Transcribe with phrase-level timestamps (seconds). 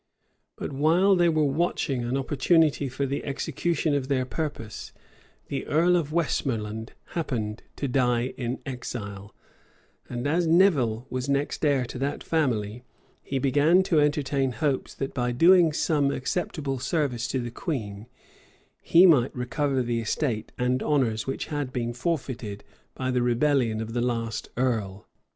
[0.55, 4.93] But while they were watching an opportunity for the execution of their purpose,
[5.45, 9.35] the earl of Westmoreland happened to die in exile;
[10.09, 12.83] and as Nevil was next heir to that family,
[13.21, 18.07] he began to entertain hopes that, by doing some acceptable service to the queen,
[18.81, 22.63] he might recover the estate and honors which had been forfeited
[22.95, 25.05] by the rebellion of the last earl.